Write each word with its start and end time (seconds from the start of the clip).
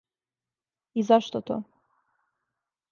И 0.99 1.03
зашто 1.11 1.41
то? 1.49 1.55